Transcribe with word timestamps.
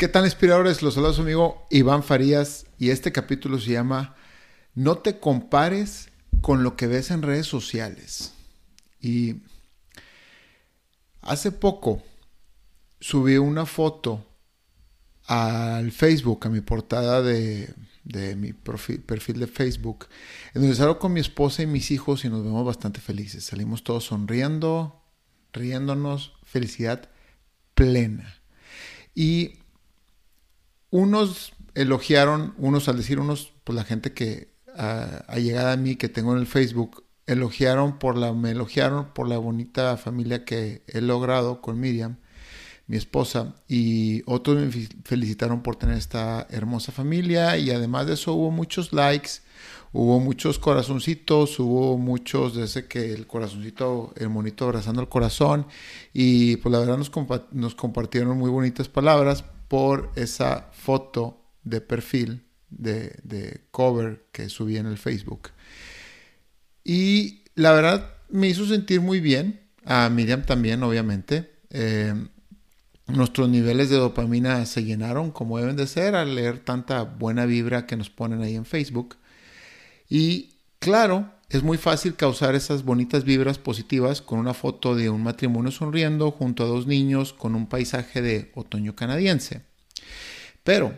¿Qué 0.00 0.08
tan 0.08 0.24
inspiradores? 0.24 0.80
Los 0.80 0.94
saludos 0.94 1.18
amigo 1.18 1.66
Iván 1.68 2.02
Farías 2.02 2.64
y 2.78 2.88
este 2.88 3.12
capítulo 3.12 3.58
se 3.58 3.72
llama 3.72 4.16
No 4.74 4.96
te 4.96 5.20
compares 5.20 6.08
con 6.40 6.62
lo 6.62 6.74
que 6.74 6.86
ves 6.86 7.10
en 7.10 7.20
redes 7.20 7.46
sociales. 7.46 8.32
Y 8.98 9.42
hace 11.20 11.52
poco 11.52 12.02
subí 12.98 13.36
una 13.36 13.66
foto 13.66 14.24
al 15.26 15.92
Facebook, 15.92 16.46
a 16.46 16.48
mi 16.48 16.62
portada 16.62 17.20
de, 17.20 17.74
mi 18.38 18.54
perfil 18.54 19.38
de 19.38 19.46
Facebook, 19.48 20.06
en 20.54 20.62
donde 20.62 20.76
salgo 20.76 20.98
con 20.98 21.12
mi 21.12 21.20
esposa 21.20 21.60
y 21.60 21.66
mis 21.66 21.90
hijos 21.90 22.24
y 22.24 22.30
nos 22.30 22.42
vemos 22.42 22.64
bastante 22.64 23.02
felices. 23.02 23.44
Salimos 23.44 23.84
todos 23.84 24.04
sonriendo, 24.04 25.04
riéndonos, 25.52 26.32
felicidad 26.42 27.10
plena. 27.74 28.40
Y 29.14 29.59
unos 30.90 31.52
elogiaron, 31.74 32.54
unos 32.58 32.88
al 32.88 32.96
decir 32.96 33.20
unos, 33.20 33.52
pues 33.64 33.76
la 33.76 33.84
gente 33.84 34.12
que 34.12 34.50
ha, 34.76 35.36
llegado 35.36 35.70
a 35.70 35.76
mí, 35.76 35.96
que 35.96 36.08
tengo 36.08 36.32
en 36.32 36.38
el 36.38 36.46
Facebook, 36.46 37.04
elogiaron 37.26 37.98
por 37.98 38.16
la, 38.16 38.32
me 38.32 38.50
elogiaron 38.50 39.12
por 39.12 39.28
la 39.28 39.38
bonita 39.38 39.96
familia 39.96 40.44
que 40.44 40.82
he 40.86 41.00
logrado 41.00 41.60
con 41.60 41.78
Miriam, 41.78 42.16
mi 42.86 42.96
esposa, 42.96 43.54
y 43.68 44.22
otros 44.26 44.56
me 44.56 44.70
felicitaron 45.04 45.62
por 45.62 45.76
tener 45.76 45.96
esta 45.96 46.46
hermosa 46.50 46.90
familia, 46.90 47.56
y 47.56 47.70
además 47.70 48.06
de 48.06 48.14
eso 48.14 48.34
hubo 48.34 48.50
muchos 48.50 48.92
likes, 48.92 49.30
hubo 49.92 50.18
muchos 50.18 50.58
corazoncitos, 50.58 51.60
hubo 51.60 51.98
muchos 51.98 52.56
de 52.56 52.64
ese 52.64 52.88
que 52.88 53.12
el 53.12 53.28
corazoncito, 53.28 54.12
el 54.16 54.28
monito 54.28 54.64
abrazando 54.64 55.00
el 55.02 55.08
corazón, 55.08 55.66
y 56.12 56.56
pues 56.56 56.72
la 56.72 56.80
verdad 56.80 56.98
nos, 56.98 57.12
nos 57.52 57.74
compartieron 57.76 58.36
muy 58.36 58.50
bonitas 58.50 58.88
palabras 58.88 59.44
por 59.70 60.10
esa 60.16 60.68
foto 60.72 61.44
de 61.62 61.80
perfil, 61.80 62.42
de, 62.70 63.60
cover 63.70 64.26
que 64.32 64.48
subí 64.48 64.76
en 64.76 64.86
el 64.86 64.98
Facebook. 64.98 65.50
Y 66.82 67.44
la 67.54 67.70
verdad 67.70 68.14
me 68.30 68.48
hizo 68.48 68.66
sentir 68.66 69.00
muy 69.00 69.20
bien, 69.20 69.60
a 69.84 70.08
Miriam 70.08 70.42
también, 70.42 70.82
obviamente. 70.82 71.52
Eh, 71.70 72.12
nuestros 73.06 73.48
niveles 73.48 73.90
de 73.90 73.96
dopamina 73.96 74.66
se 74.66 74.82
llenaron 74.82 75.30
como 75.30 75.56
deben 75.58 75.76
de 75.76 75.86
ser 75.86 76.16
al 76.16 76.34
leer 76.34 76.58
tanta 76.58 77.04
buena 77.04 77.46
vibra 77.46 77.86
que 77.86 77.96
nos 77.96 78.10
ponen 78.10 78.42
ahí 78.42 78.56
en 78.56 78.64
Facebook. 78.64 79.18
Y 80.08 80.56
claro, 80.80 81.30
es 81.50 81.64
muy 81.64 81.78
fácil 81.78 82.14
causar 82.14 82.54
esas 82.54 82.84
bonitas 82.84 83.24
vibras 83.24 83.58
positivas 83.58 84.22
con 84.22 84.38
una 84.38 84.54
foto 84.54 84.94
de 84.94 85.10
un 85.10 85.24
matrimonio 85.24 85.72
sonriendo 85.72 86.30
junto 86.30 86.62
a 86.62 86.66
dos 86.66 86.86
niños 86.86 87.32
con 87.32 87.56
un 87.56 87.66
paisaje 87.66 88.22
de 88.22 88.52
otoño 88.54 88.94
canadiense. 88.94 89.62
Pero 90.62 90.96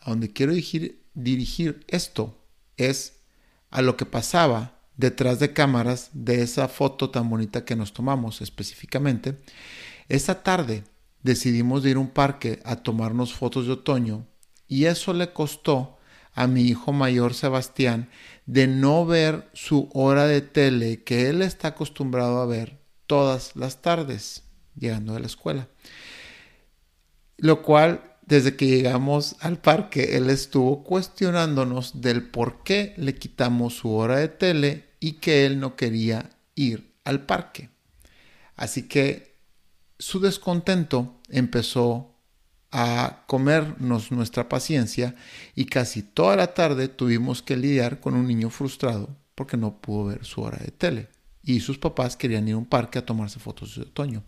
a 0.00 0.08
donde 0.08 0.32
quiero 0.32 0.54
dirigir, 0.54 1.84
esto 1.86 2.42
es 2.78 3.20
a 3.70 3.82
lo 3.82 3.98
que 3.98 4.06
pasaba 4.06 4.80
detrás 4.96 5.38
de 5.38 5.52
cámaras 5.52 6.08
de 6.14 6.40
esa 6.40 6.66
foto 6.68 7.10
tan 7.10 7.28
bonita 7.28 7.66
que 7.66 7.76
nos 7.76 7.92
tomamos 7.92 8.40
específicamente. 8.40 9.38
Esa 10.08 10.42
tarde 10.42 10.84
decidimos 11.22 11.84
ir 11.84 11.96
a 11.96 12.00
un 12.00 12.08
parque 12.08 12.60
a 12.64 12.76
tomarnos 12.76 13.34
fotos 13.34 13.66
de 13.66 13.72
otoño 13.72 14.26
y 14.66 14.86
eso 14.86 15.12
le 15.12 15.34
costó 15.34 15.98
a 16.32 16.46
mi 16.46 16.62
hijo 16.62 16.92
mayor 16.92 17.34
Sebastián 17.34 18.08
de 18.48 18.66
no 18.66 19.04
ver 19.04 19.50
su 19.52 19.90
hora 19.92 20.26
de 20.26 20.40
tele 20.40 21.04
que 21.04 21.28
él 21.28 21.42
está 21.42 21.68
acostumbrado 21.68 22.40
a 22.40 22.46
ver 22.46 22.78
todas 23.06 23.54
las 23.56 23.82
tardes 23.82 24.44
llegando 24.74 25.12
de 25.12 25.20
la 25.20 25.26
escuela. 25.26 25.68
Lo 27.36 27.62
cual, 27.62 28.16
desde 28.22 28.56
que 28.56 28.66
llegamos 28.66 29.36
al 29.40 29.58
parque, 29.58 30.16
él 30.16 30.30
estuvo 30.30 30.82
cuestionándonos 30.82 32.00
del 32.00 32.30
por 32.30 32.62
qué 32.62 32.94
le 32.96 33.16
quitamos 33.16 33.74
su 33.74 33.92
hora 33.92 34.16
de 34.16 34.28
tele 34.28 34.94
y 34.98 35.18
que 35.20 35.44
él 35.44 35.60
no 35.60 35.76
quería 35.76 36.30
ir 36.54 36.94
al 37.04 37.26
parque. 37.26 37.68
Así 38.56 38.88
que 38.88 39.36
su 39.98 40.20
descontento 40.20 41.20
empezó 41.28 42.17
a 42.70 43.24
comernos 43.26 44.12
nuestra 44.12 44.48
paciencia 44.48 45.14
y 45.54 45.66
casi 45.66 46.02
toda 46.02 46.36
la 46.36 46.54
tarde 46.54 46.88
tuvimos 46.88 47.42
que 47.42 47.56
lidiar 47.56 48.00
con 48.00 48.14
un 48.14 48.26
niño 48.26 48.50
frustrado 48.50 49.16
porque 49.34 49.56
no 49.56 49.80
pudo 49.80 50.06
ver 50.06 50.24
su 50.24 50.42
hora 50.42 50.58
de 50.58 50.70
tele 50.70 51.08
y 51.42 51.60
sus 51.60 51.78
papás 51.78 52.16
querían 52.16 52.46
ir 52.46 52.54
a 52.54 52.58
un 52.58 52.66
parque 52.66 52.98
a 52.98 53.06
tomarse 53.06 53.40
fotos 53.40 53.76
de 53.76 53.82
otoño. 53.82 54.22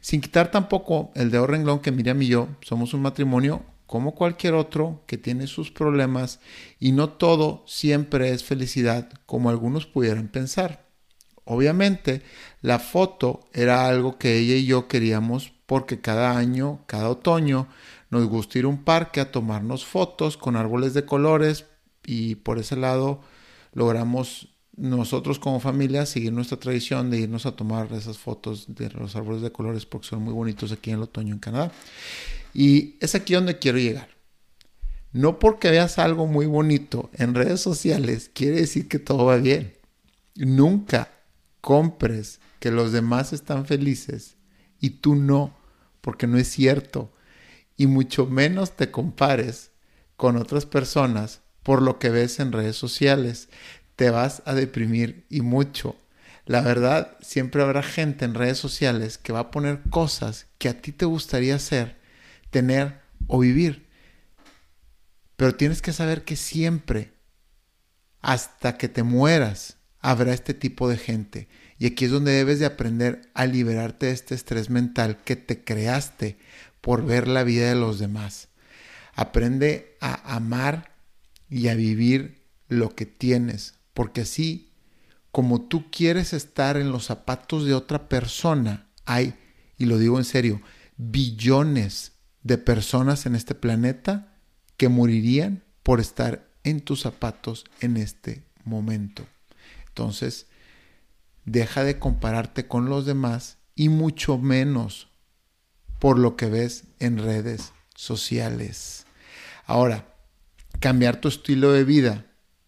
Sin 0.00 0.20
quitar 0.20 0.50
tampoco 0.50 1.12
el 1.14 1.30
dedo 1.30 1.46
renglón 1.46 1.78
que 1.78 1.92
Miriam 1.92 2.20
y 2.22 2.26
yo 2.26 2.48
somos 2.62 2.94
un 2.94 3.02
matrimonio 3.02 3.64
como 3.86 4.14
cualquier 4.14 4.54
otro 4.54 5.04
que 5.06 5.18
tiene 5.18 5.46
sus 5.46 5.70
problemas 5.70 6.40
y 6.80 6.92
no 6.92 7.10
todo 7.10 7.64
siempre 7.66 8.30
es 8.30 8.42
felicidad 8.44 9.08
como 9.24 9.50
algunos 9.50 9.86
pudieran 9.86 10.28
pensar. 10.28 10.87
Obviamente, 11.50 12.20
la 12.60 12.78
foto 12.78 13.48
era 13.54 13.88
algo 13.88 14.18
que 14.18 14.36
ella 14.36 14.54
y 14.56 14.66
yo 14.66 14.86
queríamos 14.86 15.50
porque 15.64 15.98
cada 15.98 16.36
año, 16.36 16.80
cada 16.86 17.08
otoño, 17.08 17.68
nos 18.10 18.26
gusta 18.26 18.58
ir 18.58 18.66
a 18.66 18.68
un 18.68 18.84
parque 18.84 19.20
a 19.20 19.32
tomarnos 19.32 19.86
fotos 19.86 20.36
con 20.36 20.56
árboles 20.56 20.92
de 20.92 21.06
colores 21.06 21.64
y 22.04 22.34
por 22.34 22.58
ese 22.58 22.76
lado 22.76 23.22
logramos 23.72 24.50
nosotros 24.76 25.38
como 25.38 25.58
familia 25.58 26.04
seguir 26.04 26.34
nuestra 26.34 26.58
tradición 26.58 27.10
de 27.10 27.20
irnos 27.20 27.46
a 27.46 27.52
tomar 27.52 27.90
esas 27.94 28.18
fotos 28.18 28.74
de 28.74 28.90
los 28.90 29.16
árboles 29.16 29.40
de 29.40 29.50
colores 29.50 29.86
porque 29.86 30.08
son 30.08 30.22
muy 30.22 30.34
bonitos 30.34 30.70
aquí 30.70 30.90
en 30.90 30.96
el 30.96 31.04
otoño 31.04 31.32
en 31.32 31.40
Canadá. 31.40 31.72
Y 32.52 32.96
es 33.00 33.14
aquí 33.14 33.32
donde 33.32 33.58
quiero 33.58 33.78
llegar. 33.78 34.10
No 35.12 35.38
porque 35.38 35.70
veas 35.70 35.98
algo 35.98 36.26
muy 36.26 36.44
bonito 36.44 37.08
en 37.14 37.34
redes 37.34 37.62
sociales 37.62 38.30
quiere 38.34 38.56
decir 38.56 38.86
que 38.86 38.98
todo 38.98 39.24
va 39.24 39.36
bien. 39.36 39.72
Nunca 40.34 41.17
compres 41.60 42.40
que 42.60 42.70
los 42.70 42.92
demás 42.92 43.32
están 43.32 43.66
felices 43.66 44.36
y 44.80 44.90
tú 44.90 45.14
no 45.14 45.56
porque 46.00 46.26
no 46.26 46.38
es 46.38 46.48
cierto. 46.48 47.12
Y 47.76 47.86
mucho 47.86 48.26
menos 48.26 48.76
te 48.76 48.90
compares 48.90 49.70
con 50.16 50.36
otras 50.36 50.66
personas 50.66 51.42
por 51.62 51.82
lo 51.82 51.98
que 51.98 52.10
ves 52.10 52.40
en 52.40 52.52
redes 52.52 52.76
sociales. 52.76 53.48
Te 53.96 54.10
vas 54.10 54.42
a 54.46 54.54
deprimir 54.54 55.26
y 55.28 55.42
mucho. 55.42 55.96
La 56.46 56.62
verdad, 56.62 57.18
siempre 57.20 57.62
habrá 57.62 57.82
gente 57.82 58.24
en 58.24 58.34
redes 58.34 58.58
sociales 58.58 59.18
que 59.18 59.32
va 59.34 59.40
a 59.40 59.50
poner 59.50 59.82
cosas 59.90 60.46
que 60.56 60.70
a 60.70 60.80
ti 60.80 60.92
te 60.92 61.04
gustaría 61.04 61.56
hacer, 61.56 61.98
tener 62.50 63.00
o 63.26 63.40
vivir. 63.40 63.86
Pero 65.36 65.54
tienes 65.54 65.82
que 65.82 65.92
saber 65.92 66.24
que 66.24 66.36
siempre, 66.36 67.12
hasta 68.22 68.78
que 68.78 68.88
te 68.88 69.02
mueras, 69.02 69.76
habrá 70.00 70.32
este 70.32 70.54
tipo 70.54 70.88
de 70.88 70.96
gente. 70.96 71.48
Y 71.78 71.86
aquí 71.86 72.06
es 72.06 72.10
donde 72.10 72.32
debes 72.32 72.58
de 72.58 72.66
aprender 72.66 73.30
a 73.34 73.46
liberarte 73.46 74.06
de 74.06 74.12
este 74.12 74.34
estrés 74.34 74.70
mental 74.70 75.22
que 75.24 75.36
te 75.36 75.64
creaste 75.64 76.38
por 76.80 77.04
ver 77.04 77.28
la 77.28 77.44
vida 77.44 77.68
de 77.68 77.74
los 77.74 77.98
demás. 77.98 78.48
Aprende 79.14 79.96
a 80.00 80.34
amar 80.34 80.92
y 81.50 81.68
a 81.68 81.74
vivir 81.74 82.42
lo 82.68 82.94
que 82.94 83.06
tienes, 83.06 83.74
porque 83.94 84.22
así 84.22 84.72
como 85.30 85.62
tú 85.62 85.90
quieres 85.90 86.32
estar 86.32 86.76
en 86.76 86.90
los 86.90 87.06
zapatos 87.06 87.64
de 87.64 87.74
otra 87.74 88.08
persona, 88.08 88.88
hay, 89.04 89.34
y 89.76 89.86
lo 89.86 89.98
digo 89.98 90.18
en 90.18 90.24
serio, 90.24 90.60
billones 90.96 92.12
de 92.42 92.58
personas 92.58 93.26
en 93.26 93.34
este 93.34 93.54
planeta 93.54 94.34
que 94.76 94.88
morirían 94.88 95.64
por 95.82 96.00
estar 96.00 96.48
en 96.64 96.80
tus 96.80 97.02
zapatos 97.02 97.64
en 97.80 97.96
este 97.96 98.44
momento. 98.64 99.26
Entonces, 99.98 100.46
deja 101.44 101.82
de 101.82 101.98
compararte 101.98 102.68
con 102.68 102.88
los 102.88 103.04
demás 103.04 103.58
y 103.74 103.88
mucho 103.88 104.38
menos 104.38 105.08
por 105.98 106.20
lo 106.20 106.36
que 106.36 106.46
ves 106.46 106.84
en 107.00 107.18
redes 107.18 107.72
sociales. 107.96 109.06
Ahora, 109.66 110.14
cambiar 110.78 111.20
tu 111.20 111.26
estilo 111.26 111.72
de 111.72 111.82
vida. 111.82 112.26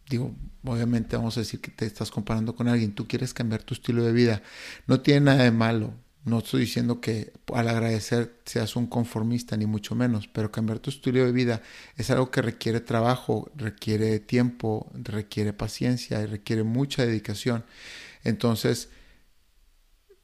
Digo, 0.09 0.35
obviamente 0.65 1.17
vamos 1.17 1.37
a 1.37 1.41
decir 1.43 1.61
que 1.61 1.71
te 1.71 1.87
estás 1.87 2.11
comparando 2.11 2.57
con 2.57 2.67
alguien, 2.67 2.97
tú 2.97 3.07
quieres 3.07 3.33
cambiar 3.33 3.63
tu 3.63 3.75
estilo 3.75 4.03
de 4.03 4.13
vida. 4.13 4.43
No 4.89 5.01
tiene 5.01 5.21
nada 5.21 5.45
de 5.45 5.53
malo. 5.53 5.95
No 6.25 6.39
estoy 6.39 6.61
diciendo 6.63 7.01
que 7.01 7.33
al 7.55 7.69
agradecer 7.69 8.41
seas 8.45 8.77
un 8.77 8.87
conformista, 8.87 9.57
ni 9.57 9.65
mucho 9.65 9.95
menos, 9.95 10.29
pero 10.29 10.53
cambiar 10.53 10.79
tu 10.79 10.91
estilo 10.91 11.25
de 11.25 11.33
vida 11.33 11.63
es 11.97 12.11
algo 12.11 12.31
que 12.31 12.43
requiere 12.43 12.81
trabajo, 12.81 13.51
requiere 13.57 14.21
tiempo, 14.21 14.91
requiere 14.93 15.55
paciencia 15.55 16.21
y 16.21 16.27
requiere 16.27 16.63
mucha 16.63 17.07
dedicación. 17.07 17.65
Entonces, 18.23 18.91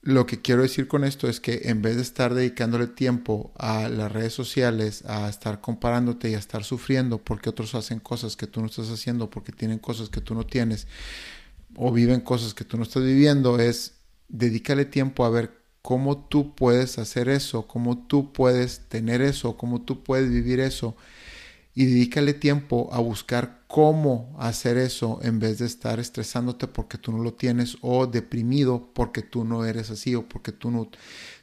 lo 0.03 0.27
que 0.27 0.41
quiero 0.41 0.63
decir 0.63 0.87
con 0.87 1.03
esto 1.03 1.29
es 1.29 1.41
que 1.41 1.63
en 1.65 1.83
vez 1.83 1.97
de 1.97 2.03
estar 2.03 2.35
dedicándole 2.35 2.87
tiempo 2.87 3.53
a 3.59 3.89
las 3.89 4.13
redes 4.13 4.35
sociales, 4.35 5.03
a 5.07 5.29
estar 5.29 5.61
comparándote 5.61 6.31
y 6.31 6.35
a 6.35 6.39
estar 6.39 6.63
sufriendo 6.63 7.19
porque 7.19 7.51
otros 7.51 7.75
hacen 7.75 8.01
cosas 8.01 8.37
que 8.37 8.47
tú 8.47 8.61
no 8.61 8.67
estás 8.67 8.91
haciendo, 8.91 9.31
porque 9.31 9.51
tienen 9.51 9.79
cosas 9.79 10.09
que 10.11 10.21
tú 10.21 10.35
no 10.35 10.47
tienes, 10.47 10.87
o 11.75 11.91
viven 11.91 12.21
cosas 12.21 12.55
que 12.55 12.65
tú 12.65 12.77
no 12.77 12.85
estás 12.85 13.03
viviendo, 13.03 13.59
es 13.59 13.95
dedícale 14.29 14.85
tiempo 14.85 15.25
a 15.25 15.31
ver 15.31 15.66
cómo 15.87 16.19
tú 16.19 16.53
puedes 16.57 16.99
hacer 16.99 17.29
eso, 17.29 17.69
cómo 17.69 18.09
tú 18.09 18.33
puedes 18.33 18.89
tener 18.89 19.23
eso, 19.23 19.57
cómo 19.57 19.83
tú 19.83 20.03
puedes 20.03 20.29
vivir 20.29 20.59
eso. 20.59 20.97
Y 21.77 21.87
dedícale 21.87 22.35
tiempo 22.35 22.89
a 22.93 22.99
buscar 22.99 23.63
cómo 23.69 24.35
hacer 24.41 24.79
eso 24.79 25.21
en 25.23 25.39
vez 25.39 25.59
de 25.59 25.67
estar 25.67 26.01
estresándote 26.01 26.67
porque 26.67 26.99
tú 26.99 27.13
no 27.13 27.23
lo 27.23 27.35
tienes 27.35 27.77
o 27.83 28.09
deprimido 28.09 28.91
porque 28.95 29.23
tú 29.23 29.45
no 29.45 29.65
eres 29.65 29.91
así 29.91 30.17
o 30.17 30.29
porque 30.29 30.51
tú 30.51 30.73
no 30.73 30.91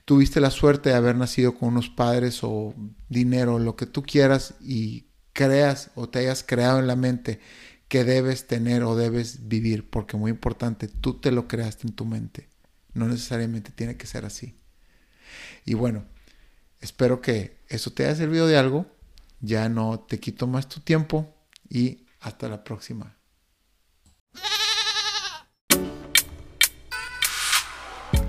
tuviste 0.04 0.42
la 0.42 0.52
suerte 0.52 0.90
de 0.90 0.96
haber 0.96 1.16
nacido 1.16 1.58
con 1.58 1.70
unos 1.70 1.90
padres 1.90 2.40
o 2.44 2.74
dinero, 3.08 3.60
lo 3.60 3.78
que 3.78 3.86
tú 3.86 4.04
quieras 4.04 4.56
y 4.60 5.06
creas 5.32 5.92
o 5.96 6.10
te 6.10 6.20
hayas 6.20 6.44
creado 6.44 6.80
en 6.80 6.88
la 6.88 6.98
mente 6.98 7.40
que 7.88 8.04
debes 8.04 8.46
tener 8.48 8.84
o 8.84 8.98
debes 8.98 9.48
vivir, 9.48 9.90
porque 9.90 10.18
muy 10.18 10.32
importante, 10.32 10.90
tú 10.90 11.14
te 11.14 11.32
lo 11.32 11.48
creaste 11.48 11.88
en 11.88 11.96
tu 11.96 12.04
mente. 12.04 12.53
No 12.94 13.08
necesariamente 13.08 13.72
tiene 13.72 13.98
que 13.98 14.08
ser 14.08 14.26
así. 14.26 14.56
Y 15.66 15.74
bueno, 15.74 16.06
espero 16.80 17.22
que 17.22 17.58
eso 17.68 17.92
te 17.92 18.06
haya 18.06 18.16
servido 18.16 18.48
de 18.48 18.58
algo. 18.58 18.86
Ya 19.40 19.68
no 19.70 20.00
te 20.00 20.20
quito 20.20 20.48
más 20.48 20.70
tu 20.70 20.80
tiempo 20.80 21.36
y 21.70 22.06
hasta 22.20 22.48
la 22.48 22.64
próxima. 22.64 23.18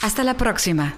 Hasta 0.02 0.24
la 0.24 0.34
próxima. 0.34 0.96